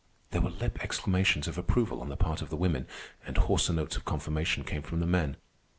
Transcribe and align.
There 0.31 0.41
were 0.41 0.49
lip 0.49 0.79
exclamations 0.81 1.47
of 1.47 1.59
approval 1.59 2.01
on 2.01 2.09
the 2.09 2.17
part 2.17 2.41
of 2.41 2.49
the 2.49 2.55
women, 2.57 2.87
and 3.23 3.37
hoarser 3.37 3.71
notes 3.73 3.95
of 3.97 4.03
confirmation 4.03 4.63
came 4.63 4.81
from 4.81 4.99
the 4.99 5.05
men. 5.05 5.37